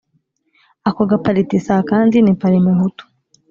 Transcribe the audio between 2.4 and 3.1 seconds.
parmehutu..